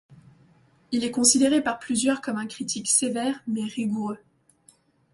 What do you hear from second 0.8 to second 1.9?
Il est considéré par